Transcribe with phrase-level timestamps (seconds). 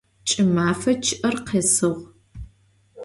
[0.27, 1.91] Ç'ımefe ççı'er khesığ.